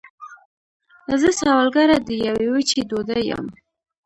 [1.21, 3.45] زه سوالګره د یوې وچې ډوډۍ یم